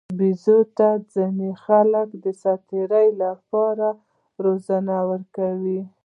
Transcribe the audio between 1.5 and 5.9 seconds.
خلک د ساتیرۍ لپاره روزنه ورکوي.